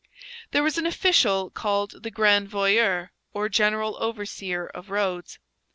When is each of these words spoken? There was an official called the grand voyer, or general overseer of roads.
There 0.49 0.63
was 0.63 0.79
an 0.79 0.87
official 0.87 1.51
called 1.51 2.01
the 2.01 2.09
grand 2.09 2.49
voyer, 2.49 3.11
or 3.35 3.49
general 3.49 3.97
overseer 4.01 4.65
of 4.65 4.89
roads. 4.89 5.37